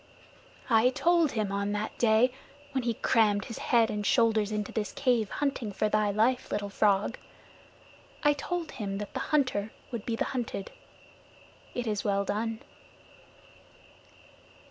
[0.67, 2.31] "I told him on that day,
[2.71, 6.71] when he crammed his head and shoulders into this cave, hunting for thy life, Little
[6.71, 7.19] Frog
[8.23, 10.71] I told him that the hunter would be the hunted.
[11.75, 12.61] It is well done."